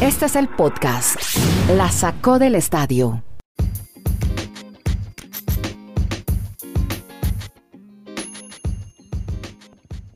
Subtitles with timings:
[0.00, 1.16] Este es el podcast.
[1.76, 3.22] La sacó del estadio.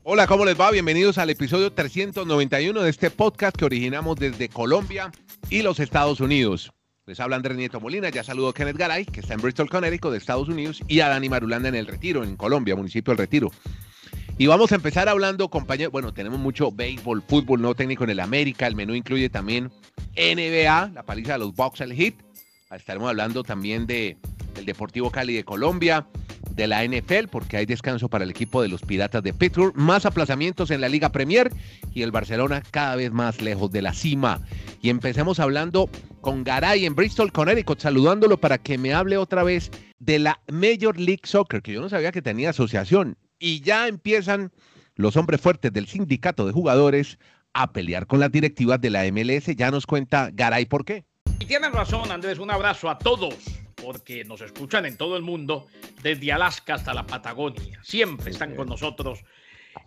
[0.03, 0.71] Hola, ¿cómo les va?
[0.71, 5.11] Bienvenidos al episodio 391 de este podcast que originamos desde Colombia
[5.49, 6.71] y los Estados Unidos.
[7.07, 10.11] Les habla Andrés Nieto Molina, ya saludo a Kenneth Garay, que está en Bristol, Connecticut,
[10.11, 13.51] de Estados Unidos, y a Dani Marulanda en El Retiro, en Colombia, municipio del Retiro.
[14.37, 18.19] Y vamos a empezar hablando, compañeros, bueno, tenemos mucho béisbol, fútbol, no técnico en el
[18.19, 19.71] América, el menú incluye también
[20.17, 22.15] NBA, la paliza de los Bucks al Hit,
[22.69, 24.17] estaremos hablando también de,
[24.53, 26.05] del Deportivo Cali de Colombia,
[26.51, 30.05] de la NFL, porque hay descanso para el equipo de los Piratas de Pittsburgh, más
[30.05, 31.49] aplazamientos en la Liga Premier
[31.93, 34.41] y el Barcelona cada vez más lejos de la cima.
[34.81, 39.71] Y empecemos hablando con Garay en Bristol, Connecticut, saludándolo para que me hable otra vez
[39.99, 44.51] de la Major League Soccer, que yo no sabía que tenía asociación y ya empiezan
[44.95, 47.19] los hombres fuertes del sindicato de jugadores
[47.53, 49.55] a pelear con las directivas de la MLS.
[49.55, 51.05] Ya nos cuenta Garay por qué.
[51.39, 52.39] Y tienen razón, Andrés.
[52.39, 53.35] Un abrazo a todos,
[53.75, 55.67] porque nos escuchan en todo el mundo,
[56.01, 57.79] desde Alaska hasta la Patagonia.
[57.83, 59.23] Siempre están con nosotros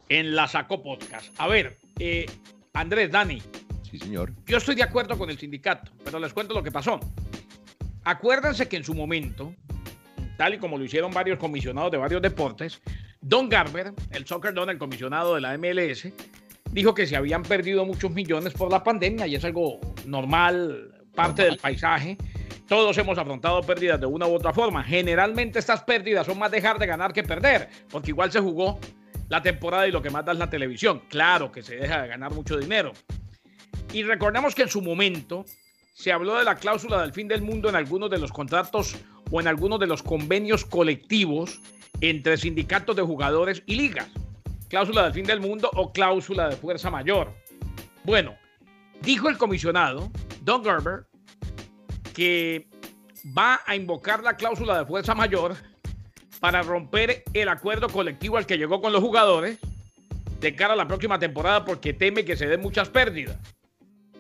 [0.09, 1.29] en la Saco Podcast.
[1.39, 2.27] A ver, eh,
[2.75, 3.43] Andrés, Dani.
[3.91, 4.33] Sí, señor.
[4.47, 7.01] Yo estoy de acuerdo con el sindicato, pero les cuento lo que pasó.
[8.05, 9.55] Acuérdense que en su momento,
[10.37, 12.81] tal y como lo hicieron varios comisionados de varios deportes,
[13.21, 16.09] Don Garber, el soccer don, el comisionado de la MLS,
[16.71, 21.43] dijo que se habían perdido muchos millones por la pandemia y es algo normal, parte
[21.45, 22.17] del paisaje.
[22.69, 24.85] Todos hemos afrontado pérdidas de una u otra forma.
[24.85, 28.79] Generalmente estas pérdidas son más dejar de ganar que perder, porque igual se jugó
[29.29, 31.03] la temporada y lo que más da es la televisión.
[31.09, 32.93] Claro que se deja de ganar mucho dinero.
[33.93, 35.45] Y recordemos que en su momento
[35.99, 38.95] se habló de la cláusula del fin del mundo en algunos de los contratos
[39.33, 41.61] o en algunos de los convenios colectivos
[42.01, 44.07] entre sindicatos de jugadores y ligas.
[44.69, 47.33] Cláusula del fin del mundo o cláusula de fuerza mayor.
[48.05, 48.37] Bueno,
[49.03, 50.09] dijo el comisionado,
[50.43, 51.07] Don Gerber,
[52.15, 52.69] que
[53.37, 55.57] va a invocar la cláusula de fuerza mayor
[56.39, 59.59] para romper el acuerdo colectivo al que llegó con los jugadores
[60.39, 63.37] de cara a la próxima temporada porque teme que se den muchas pérdidas.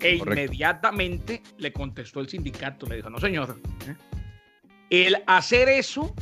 [0.00, 3.96] E inmediatamente le contestó el sindicato, le dijo, no señor, ¿eh?
[4.90, 6.14] el hacer eso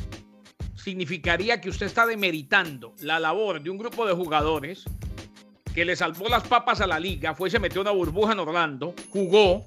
[0.75, 4.85] significaría que usted está demeritando la labor de un grupo de jugadores
[5.75, 8.39] que le salvó las papas a la liga, fue y se metió una burbuja en
[8.39, 9.65] Orlando, jugó,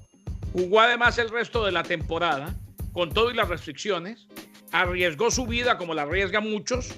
[0.51, 2.53] jugó además el resto de la temporada,
[2.91, 4.27] con todo y las restricciones,
[4.73, 6.95] arriesgó su vida como la arriesgan muchos,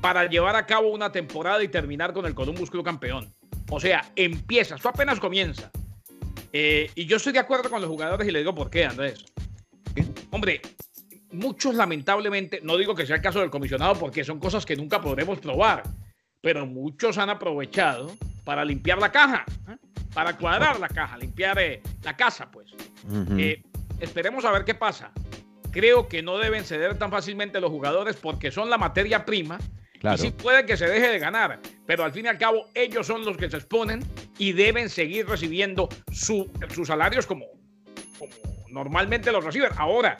[0.00, 3.34] para llevar a cabo una temporada y terminar con el Columbus Club campeón.
[3.70, 5.70] O sea, empieza, esto apenas comienza.
[6.52, 9.24] Eh, y yo estoy de acuerdo con los jugadores y le digo por qué, Andrés.
[10.30, 10.60] Hombre,
[11.32, 15.00] muchos lamentablemente, no digo que sea el caso del comisionado porque son cosas que nunca
[15.00, 15.82] podremos probar,
[16.40, 18.12] pero muchos han aprovechado
[18.44, 19.76] para limpiar la caja, ¿eh?
[20.14, 22.72] para cuadrar la caja, limpiar eh, la casa, pues.
[24.00, 25.10] Esperemos a ver qué pasa.
[25.70, 29.58] Creo que no deben ceder tan fácilmente los jugadores porque son la materia prima.
[30.02, 33.06] Y sí puede que se deje de ganar, pero al fin y al cabo ellos
[33.06, 34.04] son los que se exponen
[34.38, 36.48] y deben seguir recibiendo sus
[36.86, 37.46] salarios como,
[38.18, 38.32] como
[38.68, 39.70] normalmente los reciben.
[39.76, 40.16] Ahora,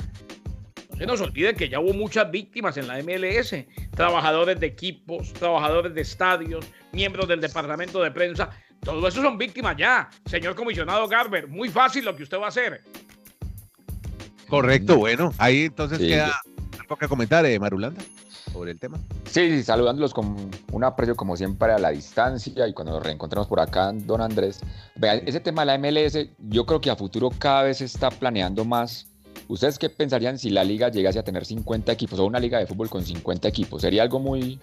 [0.97, 3.55] se nos olvide que ya hubo muchas víctimas en la MLS,
[3.95, 8.51] trabajadores de equipos, trabajadores de estadios, miembros del departamento de prensa,
[8.81, 10.09] todos esos son víctimas ya.
[10.27, 12.83] Señor comisionado Garber, muy fácil lo que usted va a hacer.
[14.49, 16.41] Correcto, bueno, ahí entonces queda
[16.81, 18.03] algo que comentar, eh, Marulanda,
[18.59, 18.99] sobre el tema.
[19.25, 23.47] Sí, sí, saludándolos con un aprecio como siempre a la distancia y cuando nos reencontremos
[23.47, 24.61] por acá, don Andrés.
[24.97, 28.11] Vea, ese tema de la MLS, yo creo que a futuro cada vez se está
[28.11, 29.07] planeando más
[29.47, 32.67] ¿Ustedes qué pensarían si la liga llegase a tener 50 equipos o una liga de
[32.67, 33.81] fútbol con 50 equipos?
[33.81, 34.59] Sería algo muy,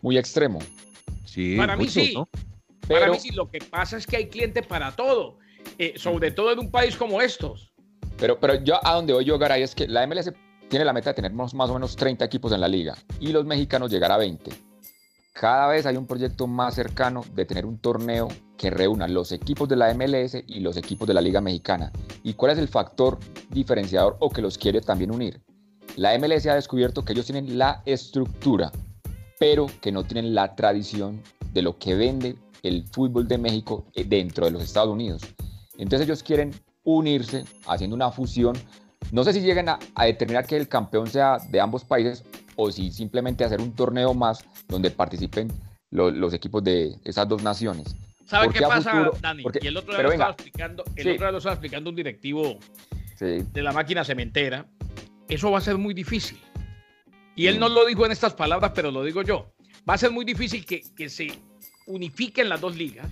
[0.00, 0.60] muy extremo.
[1.26, 2.14] Sí, para mí sí.
[2.88, 3.30] Pero, para mí sí.
[3.32, 5.38] Lo que pasa es que hay cliente para todo,
[5.78, 7.72] eh, sobre todo en un país como estos.
[8.16, 10.32] Pero, pero yo a donde voy yo, Garay, es que la MLS
[10.70, 13.44] tiene la meta de tener más, o menos 30 equipos en la liga y los
[13.44, 14.50] mexicanos llegar a 20.
[15.32, 19.68] Cada vez hay un proyecto más cercano de tener un torneo que reúna los equipos
[19.68, 21.90] de la MLS y los equipos de la Liga Mexicana.
[22.22, 23.18] ¿Y cuál es el factor
[23.48, 25.40] diferenciador o que los quiere también unir?
[25.96, 28.70] La MLS ha descubierto que ellos tienen la estructura,
[29.38, 34.04] pero que no tienen la tradición de lo que vende el fútbol de México eh,
[34.04, 35.22] dentro de los Estados Unidos.
[35.78, 36.52] Entonces ellos quieren
[36.84, 38.56] unirse haciendo una fusión.
[39.12, 42.24] No sé si lleguen a, determinar que el campeón sea de ambos países
[42.56, 45.50] o si simplemente hacer un torneo más donde participen
[45.90, 47.96] los equipos de esas dos naciones.
[48.26, 49.42] ¿Sabe qué pasa, Dani?
[49.60, 52.58] y el otro día lo estaba explicando, el otro día lo estaba explicando un directivo
[53.18, 54.66] de la máquina cementera.
[55.28, 56.38] Eso va a ser muy difícil.
[57.34, 59.52] Y él no lo dijo en estas palabras, pero lo digo yo.
[59.88, 61.32] Va a ser muy difícil que, que se
[61.86, 63.08] unifiquen las dos ligas,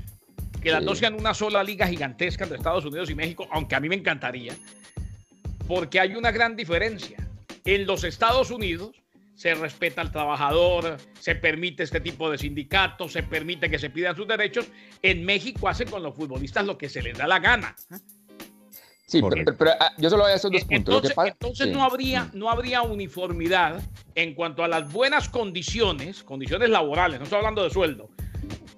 [0.60, 0.86] que que las Sí.
[0.86, 3.94] dos sean una sola liga gigantesca entre Estados Unidos y México, aunque a mí me
[3.94, 4.54] encantaría,
[5.68, 7.18] porque hay una gran diferencia.
[7.64, 8.96] En los Estados Unidos
[9.34, 14.16] se respeta al trabajador, se permite este tipo de sindicatos, se permite que se pidan
[14.16, 14.66] sus derechos.
[15.02, 17.76] En México hacen con los futbolistas lo que se les da la gana.
[19.06, 19.22] Sí,
[19.56, 20.94] pero, ah, yo solo voy a esos dos puntos.
[20.94, 21.72] Lo que Entonces, pasa- entonces sí.
[21.72, 23.80] no, habría, no habría uniformidad
[24.14, 28.10] en cuanto a las buenas condiciones, condiciones laborales, no estoy hablando de sueldo,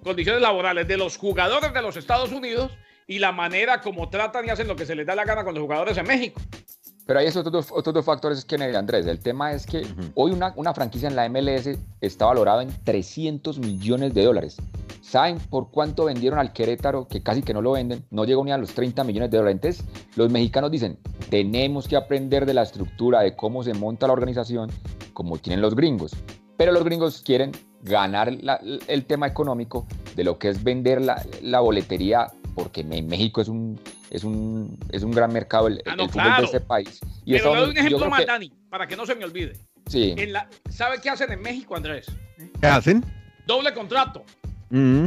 [0.04, 2.70] condiciones laborales de los jugadores de los Estados Unidos
[3.08, 5.54] y la manera como tratan y hacen lo que se les da la gana con
[5.54, 6.40] los jugadores en México.
[7.10, 9.04] Pero hay otros dos, otros dos factores que Andrés.
[9.04, 10.12] El tema es que Ujú.
[10.14, 14.58] hoy una, una franquicia en la MLS está valorada en 300 millones de dólares.
[15.00, 17.08] ¿Saben por cuánto vendieron al Querétaro?
[17.08, 18.04] Que casi que no lo venden.
[18.10, 19.56] No llegó ni a los 30 millones de dólares.
[19.56, 19.84] Entonces,
[20.14, 24.70] los mexicanos dicen, tenemos que aprender de la estructura, de cómo se monta la organización,
[25.12, 26.12] como tienen los gringos.
[26.56, 27.50] Pero los gringos quieren
[27.82, 29.84] ganar la- el tema económico
[30.14, 32.28] de lo que es vender la, la boletería,
[32.62, 33.80] porque en México es un,
[34.10, 36.40] es un, es un gran mercado el, Ah, no, el fútbol claro.
[36.40, 37.00] de este país.
[37.24, 39.24] Y Pero eso le doy un ejemplo más, que- Dani, para que no se me
[39.24, 39.54] olvide.
[39.86, 40.14] Sí.
[40.16, 42.06] En la, ¿Sabe qué hacen en México, Andrés?
[42.60, 43.04] ¿Qué hacen?
[43.46, 44.24] Doble contrato.
[44.70, 45.06] Mm.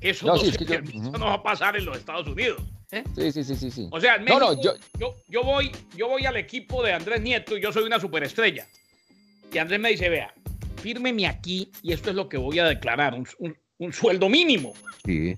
[0.00, 1.18] Eso No, no, sí, se es que yo- permite, eso Ujú.
[1.18, 2.60] no va a pasar en los Estados Unidos.
[2.92, 3.02] ¿eh?
[3.16, 3.88] Sí, sí, sí, sí, sí.
[3.90, 6.92] O sea, en No, México, no, yo- yo, yo, voy, yo voy al equipo de
[6.92, 8.66] Andrés Nieto y yo soy una superestrella.
[9.52, 10.32] Y Andrés me dice, vea,
[10.82, 14.72] fírmeme aquí y esto es lo que voy a declarar, un, un- un sueldo mínimo.
[15.04, 15.34] Sí,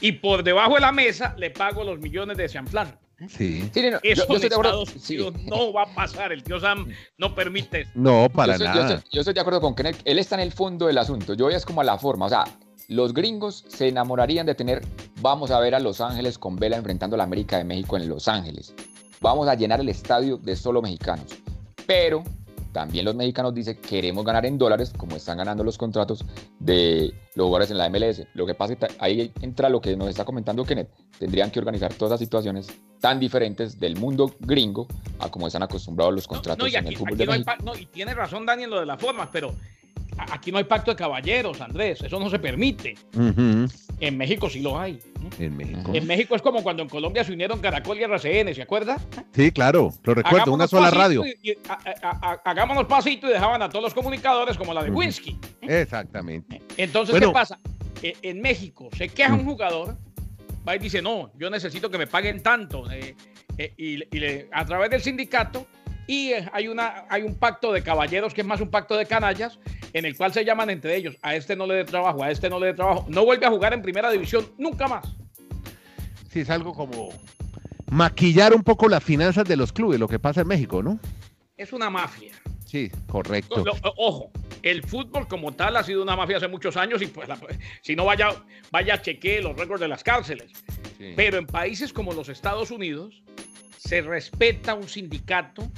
[0.00, 2.98] Y por debajo de la mesa le pago los millones de Cianflán.
[3.28, 3.68] sí.
[3.72, 4.82] Sí, no, yo- Eso yo en estoy de acuerdo.
[4.82, 5.18] Estados sí.
[5.18, 6.32] Unidos no va a pasar.
[6.32, 7.90] El tío Sam no permite eso.
[7.94, 8.94] No, para yo, nada.
[8.96, 10.00] estoy- yo estoy de acuerdo con Kenneth.
[10.04, 11.34] Él está en el fondo del asunto.
[11.34, 12.26] Yo voy es como a la forma.
[12.26, 12.44] O sea,
[12.88, 14.82] los gringos se enamorarían de tener.
[15.20, 18.08] Vamos a ver a Los Ángeles con Vela enfrentando a la América de México en
[18.08, 18.74] Los Ángeles.
[19.20, 21.26] Vamos a llenar el estadio de solo mexicanos.
[21.86, 22.24] Pero
[22.74, 26.24] también los mexicanos dicen queremos ganar en dólares, como están ganando los contratos
[26.58, 28.26] de los jugadores en la MLS.
[28.34, 30.90] Lo que pasa es que ahí entra lo que nos está comentando Kenneth.
[31.18, 32.66] Tendrían que organizar todas las situaciones
[33.00, 34.88] tan diferentes del mundo gringo
[35.20, 37.76] a como están acostumbrados los contratos no, y en el fútbol de no hay no,
[37.76, 39.54] y tiene razón Dani en lo de las formas, pero
[40.18, 42.00] aquí no hay pacto de caballeros, Andrés.
[42.02, 42.94] Eso no se permite.
[44.00, 44.94] En México sí lo hay.
[44.94, 45.44] ¿eh?
[45.46, 45.90] En México.
[45.94, 48.98] En México es como cuando en Colombia se unieron Caracol y RCN, ¿se acuerda?
[49.32, 51.24] Sí, claro, lo recuerdo, una sola radio.
[51.24, 54.82] y- y- a- a- a- hagámonos pasito y dejaban a todos los comunicadores como la
[54.82, 54.90] de.
[54.90, 55.38] Winsky.
[55.62, 56.60] Exactamente.
[56.76, 57.28] Entonces, Bueno.
[57.28, 57.58] ¿qué pasa?
[58.02, 59.96] E- En México se queja un jugador,
[60.66, 62.90] va y dice, no, yo necesito que me paguen tanto.
[62.90, 63.14] eh,
[63.56, 65.66] eh, y, y le- a través del sindicato,
[66.06, 69.06] y eh, hay, una, hay un pacto de caballeros que es más un pacto de
[69.06, 69.58] canallas,
[69.92, 72.50] en el cual se llaman entre ellos, a este no le dé trabajo, a este
[72.50, 73.06] no le dé trabajo.
[73.08, 75.06] No vuelve a jugar en primera división nunca más.
[76.30, 77.10] Sí, es algo como
[77.90, 80.98] maquillar un poco las finanzas de los clubes, lo que pasa en México, ¿no?
[81.56, 82.32] Es una mafia.
[82.66, 83.62] Sí, correcto.
[83.96, 87.38] Ojo, el fútbol como tal ha sido una mafia hace muchos años y pues la-
[87.82, 88.30] si no vaya,
[88.72, 90.50] vaya chequee los récords de las cárceles.
[90.98, 91.12] Sí.
[91.14, 93.22] Pero en países como los Estados Unidos
[93.86, 95.70] se respeta un sindicato,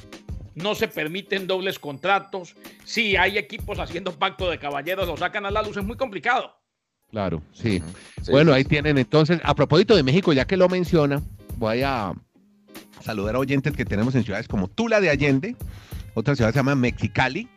[0.55, 2.55] no se permiten dobles contratos.
[2.85, 6.57] Si hay equipos haciendo pacto de caballeros, lo sacan a la luz, es muy complicado.
[7.11, 7.83] Claro, sí.
[8.31, 11.23] Bueno, sí, ahí tienen entonces, a propósito de México, ya que lo menciona,
[11.57, 12.13] voy a
[13.01, 15.57] saludar a oyentes que tenemos en ciudades como Tula de Allende,
[16.15, 17.49] otra ciudad se llama Mexicali,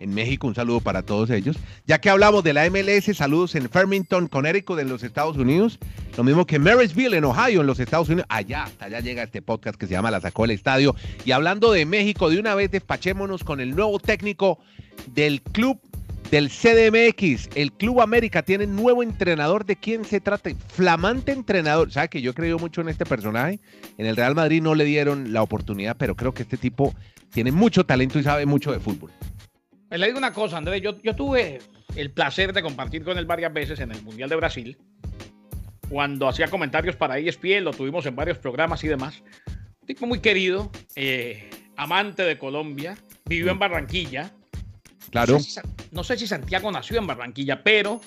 [0.00, 1.56] en México, un saludo para todos ellos.
[1.86, 5.78] Ya que hablamos de la MLS, saludos en Farmington, Connecticut, en los Estados Unidos,
[6.16, 8.26] lo mismo que Marysville, en Ohio, en los Estados Unidos.
[8.28, 10.96] Allá, hasta allá llega este podcast que se llama La Sacó del Estadio.
[11.24, 14.58] Y hablando de México, de una vez despachémonos con el nuevo técnico
[15.14, 15.78] del club
[16.30, 19.64] del CDMX, el Club América tiene nuevo entrenador.
[19.64, 20.50] ¿De quién se trata?
[20.68, 21.92] Flamante entrenador.
[21.92, 23.60] ¿Sabe que yo he creído mucho en este personaje?
[23.98, 26.94] En el Real Madrid no le dieron la oportunidad, pero creo que este tipo
[27.30, 29.10] tiene mucho talento y sabe mucho de fútbol.
[29.88, 31.60] Pues le digo una cosa, Andrés, yo, yo tuve
[31.94, 34.78] el placer de compartir con él varias veces en el Mundial de Brasil,
[35.88, 39.22] cuando hacía comentarios para ESPN, lo tuvimos en varios programas y demás.
[39.80, 44.32] Un tipo muy querido, eh, amante de Colombia, vivió en Barranquilla.
[45.10, 45.34] Claro.
[45.34, 45.62] No sé, si, Sa-
[45.92, 48.00] no sé si Santiago nació en Barranquilla, pero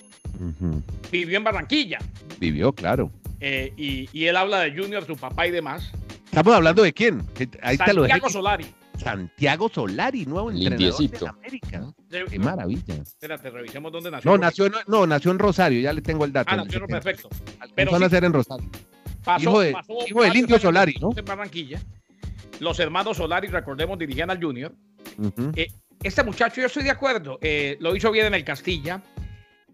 [1.12, 2.00] vivió en Barranquilla.
[2.40, 3.12] Vivió, claro.
[3.40, 5.92] Eh, y, y él habla de Junior, su papá y demás.
[6.26, 7.26] Estamos hablando de quién.
[7.34, 7.46] Te
[7.94, 8.02] lo.
[8.02, 8.66] Santiago Solari.
[8.98, 11.26] Santiago Solari, nuevo entrenador de Lindiecito.
[11.26, 11.94] la América.
[12.10, 12.96] Qué maravilla.
[12.96, 14.32] Espérate, revisemos dónde nació.
[14.32, 16.50] No, nació, no, no, nació en Rosario, ya le tengo el dato.
[16.52, 17.30] Ah, nació perfecto.
[17.60, 18.70] Alcanzó pero a sí- nacer en Rosario.
[19.24, 21.12] Pasó- Hijo de- pasó hijo del Indio Solari, ¿no?
[21.16, 21.80] En Barranquilla.
[22.60, 24.74] Los hermanos Solari, recordemos, dirigían al Junior.
[25.18, 25.52] Ujú.
[26.02, 29.02] Este muchacho, yo estoy de acuerdo, eh, lo hizo bien en el Castilla.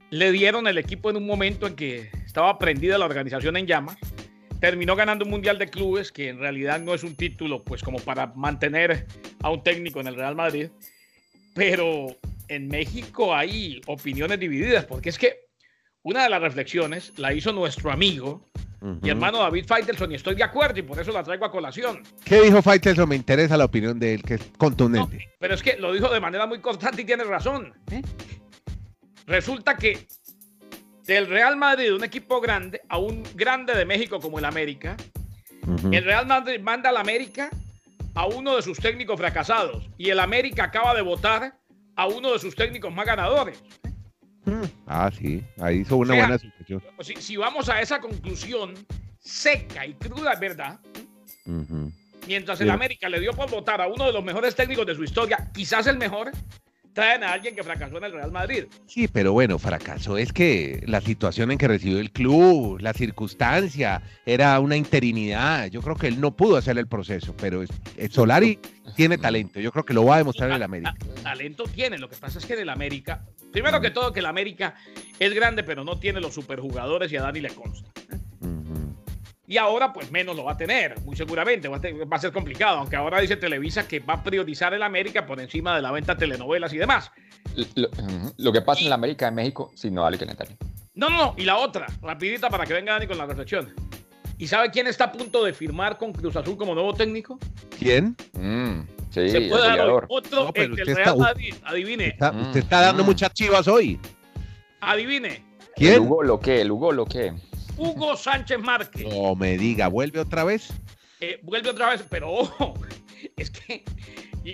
[0.09, 3.97] Le dieron el equipo en un momento en que estaba prendida la organización en llamas.
[4.59, 7.99] Terminó ganando un mundial de clubes, que en realidad no es un título, pues como
[7.99, 9.05] para mantener
[9.43, 10.69] a un técnico en el Real Madrid.
[11.55, 12.07] Pero
[12.47, 15.47] en México hay opiniones divididas, porque es que
[16.03, 18.45] una de las reflexiones la hizo nuestro amigo
[19.01, 22.03] mi hermano David Faitelson y estoy de acuerdo y por eso la traigo a colación.
[22.23, 23.09] ¿Qué dijo Faitelson?
[23.09, 25.31] Me interesa la opinión de él, que es contundente.
[25.39, 27.73] pero es que lo dijo de manera muy constante y tiene razón.
[27.89, 28.03] ¿eh?
[29.25, 30.07] Resulta que
[31.03, 34.95] del Real Madrid, un equipo grande, a un grande de México como el América,
[35.91, 37.49] el Real Madrid manda al América
[38.15, 41.59] a uno de sus técnicos fracasados y el América acaba de votar
[41.95, 43.61] a uno de sus técnicos más ganadores.
[44.85, 46.81] Ah, sí, ahí hizo una buena sucesión.
[47.01, 48.73] Si, vamos a esa conclusión
[49.19, 50.79] seca y cruda, ¿verdad?
[52.27, 55.03] Mientras el América le dio por votar a uno de los mejores técnicos de su
[55.03, 56.31] historia, quizás el mejor,
[56.95, 58.65] traen a alguien que fracasó en el Real Madrid.
[58.87, 64.01] Sí, pero bueno, fracasó es que la situación en que recibió el club, la circunstancia,
[64.25, 65.67] era una interinidad.
[65.67, 67.63] Yo creo que él no pudo hacer el proceso, pero
[68.09, 68.57] Solari
[68.95, 69.59] tiene talento.
[69.59, 70.95] Yo creo que lo va a demostrar en el América.
[71.21, 74.25] Talento tiene, lo que pasa es que en el América, primero que todo, que el
[74.25, 74.75] América
[75.19, 77.91] es grande, pero no tiene los superjugadores y a Dani le consta.
[79.47, 81.67] Y ahora, pues menos lo va a tener, muy seguramente.
[81.67, 85.39] Va a, ser complicado, aunque ahora dice Televisa que va a priorizar el América por
[85.39, 87.11] encima de la venta de telenovelas y demás.
[88.37, 90.25] Lo, que pasa en la América de México, sí, no vale que
[90.95, 91.33] No, no, no.
[91.37, 93.73] Y la otra, rapidita para que venga Dani con la reflexión.
[94.37, 97.39] ¿Y sabe quién está a punto de firmar con Cruz Azul como nuevo técnico?
[97.77, 98.17] ¿Quién?
[98.33, 101.53] Mm, sí, Se puede dar otro el Real Madrid.
[101.63, 102.17] Adivine.
[102.19, 103.05] usted está dando mm.
[103.05, 103.99] muchas chivas hoy.
[104.81, 105.45] Adivine.
[105.75, 105.93] ¿Quién?
[105.93, 107.33] El Hugo lo que, el Hugo lo que.
[107.77, 109.07] Hugo Sánchez Márquez.
[109.07, 110.73] No me diga, ¿vuelve otra vez?
[111.21, 112.73] Eh, vuelve otra vez, pero ojo,
[113.35, 113.83] es que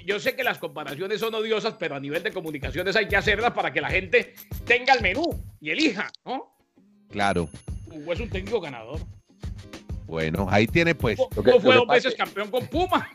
[0.05, 3.51] yo sé que las comparaciones son odiosas, pero a nivel de comunicaciones hay que hacerlas
[3.51, 4.33] para que la gente
[4.65, 5.23] tenga el menú
[5.59, 6.55] y elija, ¿no?
[7.09, 7.49] Claro.
[7.87, 8.99] Hugo es un técnico ganador.
[10.05, 11.19] Bueno, ahí tiene pues.
[11.19, 13.07] Hugo fue dos veces campeón con Pumas.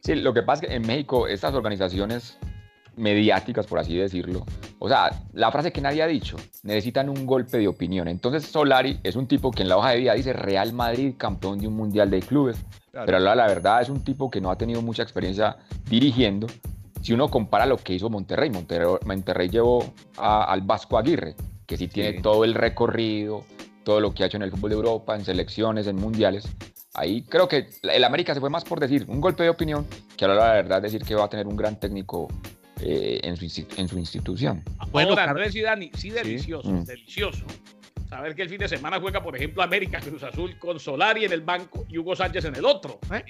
[0.00, 2.38] Sí, lo que pasa es que en México estas organizaciones
[2.96, 4.44] mediáticas, por así decirlo.
[4.78, 8.08] O sea, la frase que nadie ha dicho, necesitan un golpe de opinión.
[8.08, 11.58] Entonces Solari es un tipo que en la hoja de vida dice Real Madrid, campeón
[11.58, 12.56] de un mundial de clubes.
[12.92, 15.56] Pero la, la verdad es un tipo que no ha tenido mucha experiencia
[15.88, 16.46] dirigiendo.
[17.02, 19.84] Si uno compara lo que hizo Monterrey, Monterrey, llevó
[20.16, 21.36] al Vasco Aguirre,
[21.66, 23.44] que sí tiene todo el recorrido,
[23.84, 26.48] todo lo que ha hecho en el fútbol de Europa, en selecciones, en mundiales.
[26.94, 29.86] Ahí creo que el América se fue más por decir un golpe de opinión
[30.16, 32.26] que ahora la verdad decir que va a tener un gran técnico
[32.80, 34.62] eh, en, su, en, su, institución.
[34.90, 36.84] Bueno, Ahora, Andrés y Dani, sí, delicioso, mm.
[36.84, 37.46] delicioso.
[38.08, 41.32] Saber que el fin de semana juega, por ejemplo, América Cruz Azul con Solari en
[41.32, 43.00] el banco y Hugo Sánchez en el otro.
[43.12, 43.24] ¿eh?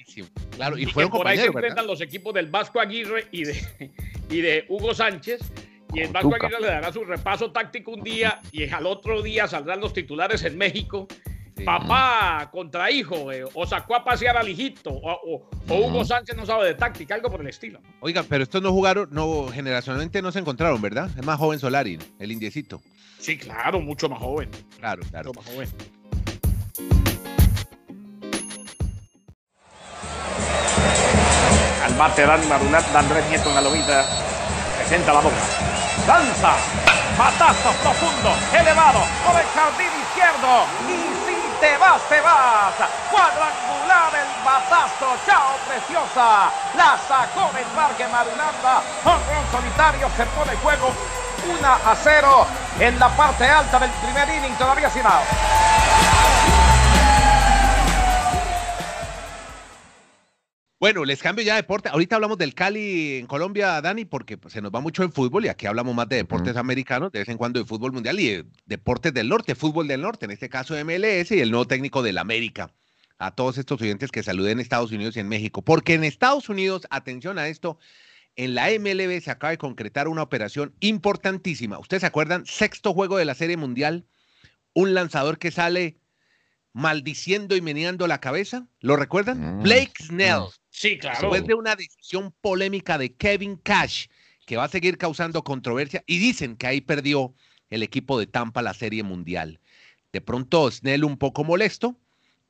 [0.51, 3.57] Claro, y, fueron por ahí se enfrentan los equipos del Vasco Aguirre y de,
[4.31, 5.41] y de Hugo Sánchez.
[5.95, 9.47] Y el Vasco Aguirre le dará su repaso táctico un día y al otro día
[9.47, 11.09] saldrán los titulares en México
[11.65, 16.67] Papá contra hijo, eh, o sacó a pasear al hijito, o, Hugo Sánchez no sabe
[16.67, 17.81] de táctica, algo por el estilo.
[18.01, 21.11] Oiga, pero estos no jugaron, no, generacionalmente no se encontraron, ¿verdad?
[21.17, 22.83] Es más joven Solari, el indiecito.
[23.19, 24.51] Sí, claro, mucho más joven.
[24.79, 25.33] Claro, claro.
[25.33, 25.69] Mucho más joven.
[31.85, 34.05] Al bate Dani Marulat, Andrés Nieto en la lomita,
[34.77, 35.37] presenta la boca.
[36.07, 36.55] Danza,
[37.17, 42.75] patazo profundo, elevado, por el jardín izquierdo, y te vas, te vas.
[43.11, 46.51] Cuadrangular el batazo, chao preciosa.
[46.77, 48.83] La sacó del parque Marulanda.
[49.05, 50.93] Un solitario que pone juego
[51.59, 52.47] 1 a 0
[52.81, 55.56] en la parte alta del primer inning, todavía sin out.
[60.87, 61.89] Bueno, les cambio ya de deporte.
[61.89, 65.45] Ahorita hablamos del Cali en Colombia, Dani, porque pues, se nos va mucho en fútbol
[65.45, 68.29] y aquí hablamos más de deportes americanos, de vez en cuando de fútbol mundial y
[68.29, 72.05] de deportes del norte, fútbol del norte, en este caso MLS y el nuevo técnico
[72.05, 72.73] del América.
[73.19, 76.49] A todos estos oyentes que saluden en Estados Unidos y en México, porque en Estados
[76.49, 77.81] Unidos, atención a esto,
[78.37, 81.81] en la MLB se acaba de concretar una operación importantísima.
[81.81, 82.47] ¿Ustedes se acuerdan?
[82.47, 84.07] Sexto juego de la Serie Mundial,
[84.73, 85.99] un lanzador que sale
[86.77, 88.69] maldiciendo y meneando la cabeza.
[88.81, 89.61] ¿Lo recuerdan?
[89.61, 90.43] Mm, Blake Snell.
[90.77, 91.21] Sí, claro.
[91.23, 94.09] Después de una decisión polémica de Kevin Cash,
[94.45, 97.35] que va a seguir causando controversia, y dicen que ahí perdió
[97.71, 99.59] el equipo de Tampa la Serie Mundial.
[100.13, 101.99] De pronto, Snell, un poco molesto,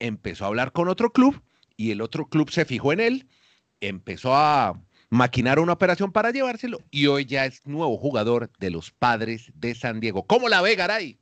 [0.01, 1.41] empezó a hablar con otro club
[1.77, 3.29] y el otro club se fijó en él,
[3.81, 8.91] empezó a maquinar una operación para llevárselo y hoy ya es nuevo jugador de los
[8.91, 10.27] padres de San Diego.
[10.27, 11.21] ¿Cómo la ve, Garay?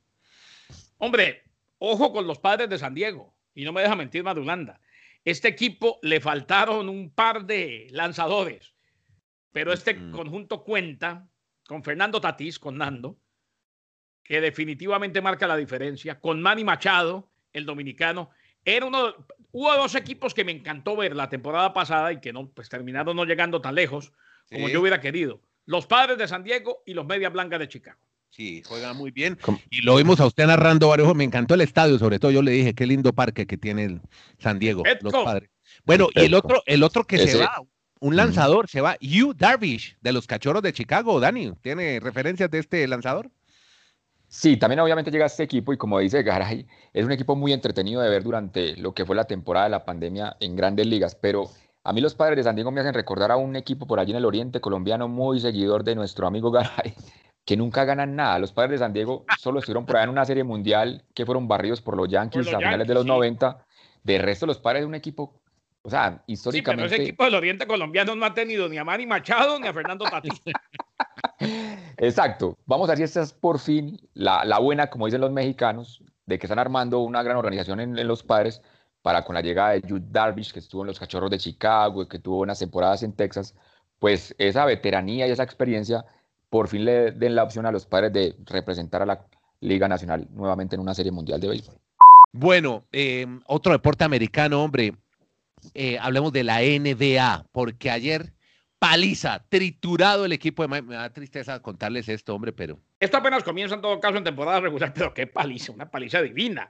[0.97, 1.43] Hombre,
[1.77, 3.35] ojo con los padres de San Diego.
[3.53, 4.81] Y no me deja mentir Madulanda.
[5.25, 8.75] Este equipo le faltaron un par de lanzadores,
[9.51, 11.27] pero este conjunto cuenta
[11.67, 13.17] con Fernando Tatís, con Nando,
[14.23, 18.29] que definitivamente marca la diferencia, con Manny Machado, el dominicano.
[18.63, 22.47] Era uno, hubo dos equipos que me encantó ver la temporada pasada y que no,
[22.49, 24.13] pues terminaron no llegando tan lejos
[24.51, 25.41] como yo hubiera querido.
[25.65, 27.99] Los padres de San Diego y los Medias Blancas de Chicago.
[28.35, 29.37] Sí, juega muy bien.
[29.69, 31.15] Y lo vimos a usted narrando varios.
[31.15, 32.31] Me encantó el estadio, sobre todo.
[32.31, 34.01] Yo le dije qué lindo parque que tiene el
[34.39, 35.49] San Diego, los padres.
[35.85, 37.61] Bueno, y el otro, el otro que se va,
[38.01, 41.21] un lanzador, se va, Hugh Darvish, de los cachorros de Chicago.
[41.21, 43.31] Dani, ¿tiene referencias de este lanzador?
[44.27, 48.01] Sí, también obviamente llega este equipo y como dice Garay, es un equipo muy entretenido
[48.01, 51.49] de ver durante lo que fue la temporada de la pandemia en grandes ligas, pero
[51.85, 54.11] a mí los padres de San Diego me hacen recordar a un equipo por allí
[54.11, 56.95] en el oriente colombiano muy seguidor de nuestro amigo Garay,
[57.45, 58.39] que nunca ganan nada.
[58.39, 61.47] Los padres de San Diego solo estuvieron por allá en una serie mundial que fueron
[61.47, 63.65] barridos por los Yankees a finales de los 90.
[64.03, 65.41] De resto, los padres de un equipo
[65.85, 66.83] o sea, históricamente.
[66.83, 69.67] Sí, pero ese equipo del Oriente Colombiano no ha tenido ni a Manny Machado ni
[69.67, 70.41] a Fernando Tatís.
[71.97, 72.57] Exacto.
[72.65, 76.03] Vamos a ver si esta es por fin la, la, buena, como dicen los mexicanos,
[76.25, 78.63] de que están armando una gran organización en, los padres
[79.03, 82.07] para con la llegada de Jude Darvish, que estuvo en los Cachorros de Chicago y
[82.07, 83.55] que tuvo unas temporadas en Texas,
[83.99, 86.03] pues esa veteranía y esa experiencia
[86.55, 89.25] por fin le den la opción a los padres de representar a la
[89.59, 91.75] Liga Nacional nuevamente en una serie mundial de béisbol.
[92.31, 94.93] Bueno, eh, otro deporte americano, hombre,
[95.73, 98.31] eh, hablemos de la NBA, porque ayer
[98.79, 102.79] paliza, triturado el equipo de Me da tristeza contarles esto, hombre, pero.
[103.01, 106.69] Esto apenas comienza en todo caso en temporada regular, pero qué paliza, una paliza divina.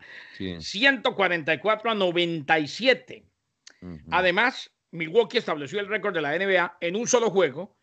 [0.57, 3.23] 144 a 97.
[4.09, 7.75] Además, Milwaukee estableció el récord de la NBA en un solo juego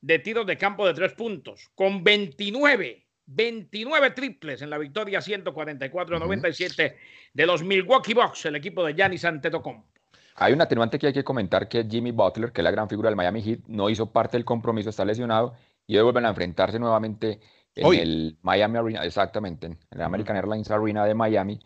[0.00, 6.16] de tiros de campo de tres puntos, con 29, 29 triples en la victoria 144
[6.16, 6.96] a 97
[7.32, 9.88] de los Milwaukee Bucks, el equipo de Giannis Antetokounmpo.
[10.36, 13.10] Hay un atenuante que hay que comentar que Jimmy Butler, que es la gran figura
[13.10, 15.54] del Miami Heat, no hizo parte del compromiso, está lesionado
[15.86, 17.40] y hoy vuelven a enfrentarse nuevamente
[17.74, 21.60] en el Miami Arena, exactamente, en el American Airlines Arena de Miami,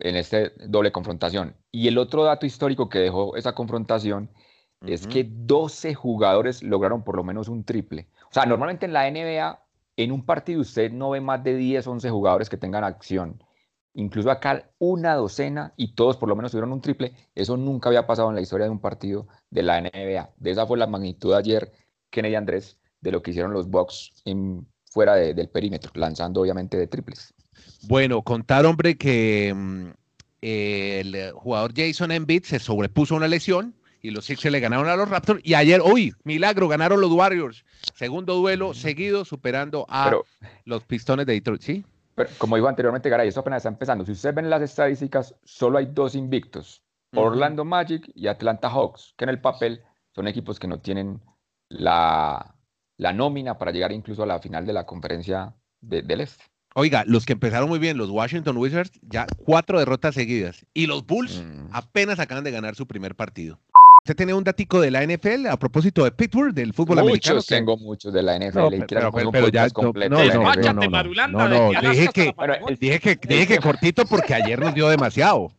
[0.00, 1.56] en este doble confrontación.
[1.70, 4.30] Y el otro dato histórico que dejó esa confrontación
[4.82, 8.08] es que 12 jugadores lograron por lo menos un triple.
[8.30, 9.60] O sea, normalmente en la NBA,
[9.96, 13.42] en un partido usted no ve más de 10, 11 jugadores que tengan acción
[13.96, 17.14] incluso acá una docena y todos por lo menos tuvieron un triple.
[17.34, 20.30] Eso nunca había pasado en la historia de un partido de la NBA.
[20.36, 21.72] De esa fue la magnitud de ayer,
[22.10, 26.86] Kennedy Andrés, de lo que hicieron los Bucks en, fuera del perímetro, lanzando obviamente de
[26.86, 27.34] triples.
[27.88, 29.88] Bueno, contar, hombre, que mm,
[30.42, 34.96] el jugador Jason Embiid se sobrepuso a una lesión y los Sixers le ganaron a
[34.96, 35.40] los Raptors.
[35.44, 37.64] Y ayer, uy, milagro, ganaron los Warriors.
[37.94, 40.16] Segundo duelo seguido, superando a
[40.64, 41.62] los Pistones de Detroit.
[41.62, 41.84] ¿Sí?
[42.38, 44.04] como dijo anteriormente, Garay, esto apenas está empezando.
[44.04, 46.82] Si ustedes ven las estadísticas, solo hay dos invictos,
[47.14, 49.82] Orlando Magic y Atlanta Hawks, que en el papel
[50.14, 51.20] son equipos que no tienen
[51.68, 52.54] la,
[52.96, 56.44] la nómina para llegar incluso a la final de la conferencia del Este.
[56.78, 60.66] Oiga, los que empezaron muy bien, los Washington Wizards, ya cuatro derrotas seguidas.
[60.74, 61.68] Y los Bulls mm.
[61.72, 63.58] apenas acaban de ganar su primer partido.
[64.06, 67.34] ¿Usted tiene un datico de la NFL a propósito de Pittsburgh, del fútbol americano?
[67.34, 68.84] Muchos, tengo muchos de la NFL.
[68.88, 72.32] pero, pero, ya, no, no, no, no, dije que,
[72.78, 75.50] dije que, dije que cortito porque ayer nos dio demasiado.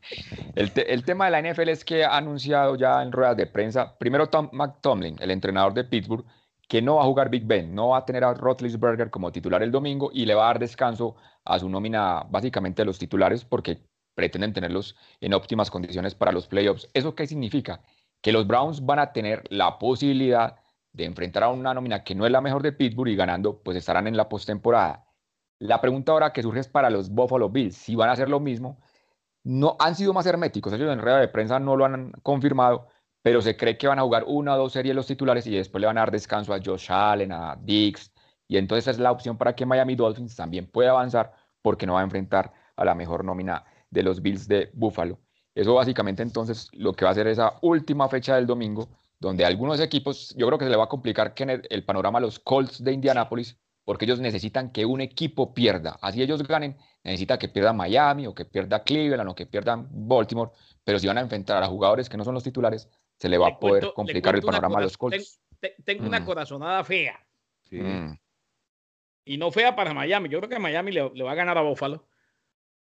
[0.55, 3.97] El, el, tema de la NFL es que ha anunciado ya en ruedas de prensa,
[3.97, 6.23] primero Tom McTomlin, el entrenador de Pittsburgh,
[6.69, 9.61] que no va a jugar Big Ben, no va a tener a Rotlisberger como titular
[9.61, 13.43] el domingo y le va a dar descanso a su nómina básicamente de los titulares
[13.43, 13.81] porque
[14.15, 16.89] pretenden tenerlos en óptimas condiciones para los playoffs.
[16.93, 17.81] ¿Eso qué significa?
[18.27, 20.57] Que los Browns van a tener la posibilidad
[20.91, 23.77] de enfrentar a una nómina que no es la mejor de Pittsburgh y ganando, pues
[23.77, 25.07] estarán en la postemporada.
[25.59, 28.41] La pregunta ahora que surge es para los Buffalo Bills, si van a hacer lo
[28.41, 28.81] mismo.
[29.45, 32.89] No han sido más herméticos, ellos en rueda de prensa no lo han confirmado,
[33.21, 35.79] pero se cree que van a jugar una o dos series los titulares y después
[35.79, 38.11] le van a dar descanso a Josh Allen, a Dix,
[38.45, 42.01] y entonces es la opción para que Miami Dolphins también pueda avanzar porque no va
[42.01, 45.17] a enfrentar a la mejor nómina de los Bills de Buffalo.
[45.57, 48.89] Eso básicamente entonces lo que va a hacer esa última fecha del domingo,
[49.19, 52.21] donde algunos equipos, yo creo que se le va a complicar que el, panorama a
[52.21, 55.97] los Colts de Indianápolis, porque ellos necesitan que un equipo pierda.
[55.99, 60.51] Así ellos ganen, necesita que pierda Miami o que pierda Cleveland o que pierdan Baltimore,
[60.83, 63.47] pero si van a enfrentar a jugadores que no son los titulares, se le va
[63.47, 65.41] a poder complicar el panorama a los Colts.
[65.83, 66.25] Tengo, una mm.
[66.25, 67.19] corazonada fea.
[67.71, 68.11] Mm.
[69.25, 70.29] Y no fea para Miami.
[70.29, 72.05] Yo creo que Miami le, le va a ganar a Buffalo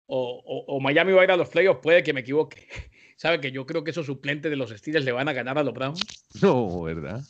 [0.06, 2.66] o, Miami va a ir a los playoffs, puede que me equivoque.
[3.16, 5.62] ¿Sabe que yo creo que esos suplentes de los Steelers le van a ganar a
[5.62, 6.00] los Browns?
[6.42, 7.22] No, ¿verdad?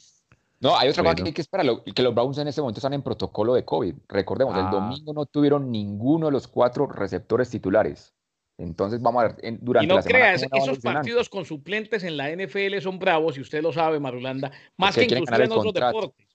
[0.58, 1.62] No, hay otra cosa que, es para
[1.94, 3.94] que los Browns en este momento están en protocolo de COVID.
[4.08, 4.70] Recordemos, el ah.
[4.70, 8.14] domingo no tuvieron ninguno de los cuatro receptores titulares.
[8.58, 12.78] Entonces vamos a ver durante y no creas, esos partidos con suplentes en la NFL
[12.80, 16.25] son bravos, y usted lo sabe, Marulanda, más que inclusive en otros deportes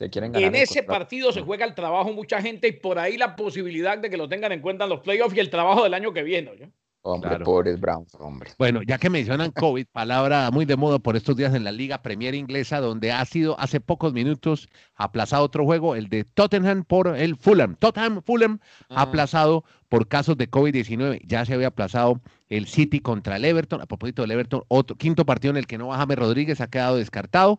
[0.00, 4.10] en ese partido se juega el trabajo mucha gente y por ahí la posibilidad de
[4.10, 6.72] que lo tengan en cuenta en los playoffs y el trabajo del año que viene.
[7.02, 7.44] Hombre, Claro.
[7.46, 8.50] pobres Browns, hombre.
[8.58, 12.02] Bueno, ya que mencionan COVID, palabra muy de moda por estos días en la Liga
[12.02, 17.16] Premier Inglesa, donde ha sido hace pocos minutos aplazado otro juego, el de Tottenham por
[17.16, 17.76] el Fulham.
[17.76, 18.58] Tottenham, Fulham
[18.90, 19.02] Ah.
[19.02, 21.22] aplazado por casos de COVID-19.
[21.26, 23.80] Ya se había aplazado el City contra el Everton.
[23.80, 26.68] A propósito del Everton, otro quinto partido en el que no va James Rodríguez ha
[26.68, 27.58] quedado descartado.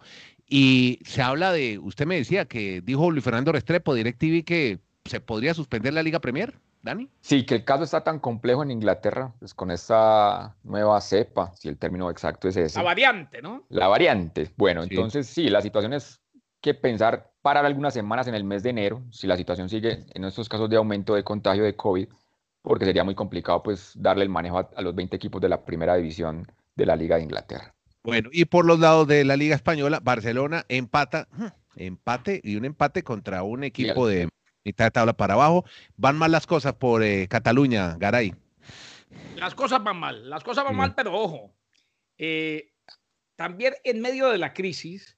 [0.53, 5.21] Y se habla de, usted me decía que dijo Luis Fernando Restrepo, DirecTV, que se
[5.21, 7.07] podría suspender la Liga Premier, Dani.
[7.21, 11.69] Sí, que el caso está tan complejo en Inglaterra, pues con esta nueva cepa, si
[11.69, 12.77] el término exacto es ese.
[12.79, 13.63] La variante, ¿no?
[13.69, 14.51] La variante.
[14.57, 14.89] Bueno, Sí.
[14.91, 16.19] entonces sí, la situación es
[16.59, 20.25] que pensar parar algunas semanas en el mes de enero, si la situación sigue en
[20.25, 22.09] estos casos de aumento de contagio de COVID,
[22.61, 25.63] porque sería muy complicado pues darle el manejo a, a los 20 equipos de la
[25.63, 27.73] primera división de la Liga de Inglaterra.
[28.03, 31.27] Bueno, y por los lados de la Liga Española, Barcelona empata,
[31.75, 34.27] empate y un empate contra un equipo de
[34.65, 35.65] mitad de tabla para abajo.
[35.97, 38.33] Van mal las cosas por eh, Cataluña, Garay.
[39.35, 40.77] Las cosas van mal, las cosas van Sí.
[40.77, 41.53] mal, pero ojo,
[42.17, 42.71] eh,
[43.35, 45.17] también en medio de la crisis,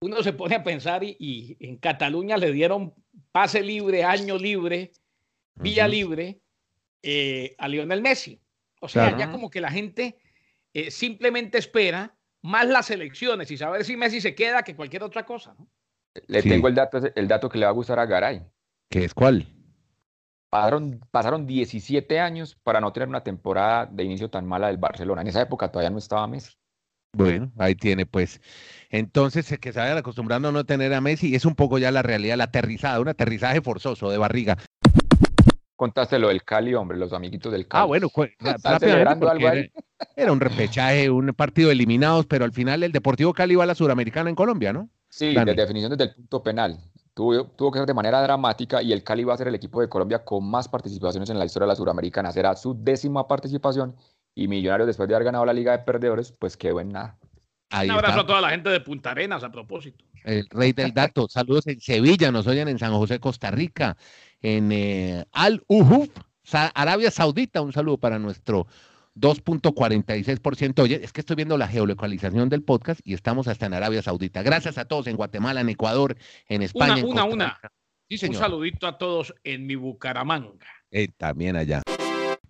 [0.00, 2.94] uno se pone a pensar y, y en Cataluña le dieron
[3.32, 4.92] pase libre, año libre,
[5.54, 6.40] vía libre
[7.02, 8.40] eh, a Lionel Messi.
[8.80, 9.18] O sea, Claro.
[9.18, 10.18] ya como que la gente
[10.74, 15.24] eh, simplemente espera más las elecciones y saber si Messi se queda que cualquier otra
[15.24, 15.54] cosa.
[15.58, 15.68] ¿no?
[16.26, 16.48] Le Sí.
[16.48, 18.42] tengo el dato, el dato que le va a gustar a Garay.
[18.90, 19.46] ¿Qué es cuál?
[20.50, 25.20] Pasaron, pasaron 17 años para no tener una temporada de inicio tan mala del Barcelona.
[25.20, 26.54] En esa época todavía no estaba Messi.
[27.14, 28.40] Bueno, ahí tiene pues.
[28.90, 32.02] Entonces, que se vayan acostumbrando a no tener a Messi, es un poco ya la
[32.02, 34.56] realidad, la aterrizada, un aterrizaje forzoso de barriga.
[35.78, 37.82] Contaste lo del Cali, hombre, los amiguitos del Cali.
[37.82, 39.58] Ah, bueno, cu- ra- ¿Están rápidamente, algo ahí?
[39.60, 43.66] era, era un repechaje, un partido eliminados, pero al final el Deportivo Cali va a
[43.66, 44.88] la Suramericana en Colombia, ¿no?
[45.08, 45.52] Sí, Dani.
[45.52, 46.80] de definición desde el punto penal.
[47.14, 49.80] Tuvo, tuvo que ser de manera dramática y el Cali va a ser el equipo
[49.80, 52.32] de Colombia con más participaciones en la historia de la Suramericana.
[52.32, 53.94] Será su décima participación
[54.34, 57.18] y Millonarios, después de haber ganado la Liga de Perdedores, pues quedó en nada.
[57.70, 58.22] Ahí Un abrazo está.
[58.22, 60.04] a toda la gente de Punta Arenas a propósito.
[60.24, 61.26] el rey del dato.
[61.28, 63.96] Saludos en Sevilla, nos oyen en San José, Costa Rica,
[64.40, 65.62] en eh, Al
[66.74, 67.60] Arabia Saudita.
[67.60, 68.66] Un saludo para nuestro
[69.16, 70.82] 2.46%.
[70.82, 74.42] Oye, es que estoy viendo la geolocalización del podcast y estamos hasta en Arabia Saudita.
[74.42, 76.16] Gracias a todos en Guatemala, en Ecuador,
[76.48, 76.94] en España.
[76.94, 77.60] Una, en una, una.
[78.08, 80.66] Sí, Un saludito a todos en mi Bucaramanga.
[80.90, 81.82] Eh, también allá.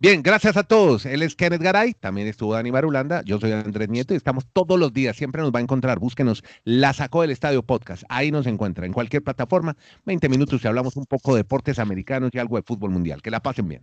[0.01, 1.07] Bien, gracias a todos.
[1.07, 4.79] Él es Kenneth Garay, también estuvo Dani Marulanda, yo soy Andrés Nieto y estamos todos
[4.79, 8.47] los días, siempre nos va a encontrar, búsquenos, la sacó del Estadio Podcast, ahí nos
[8.47, 12.57] encuentra, en cualquier plataforma, 20 minutos y hablamos un poco de deportes americanos y algo
[12.57, 13.23] de fútbol mundial.
[13.23, 13.83] Que la pasen bien.